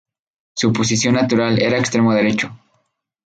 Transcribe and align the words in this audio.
Su 0.55 0.73
posición 0.73 1.13
natural 1.13 1.61
era 1.61 1.77
extremo 1.77 2.11
derecho. 2.15 2.51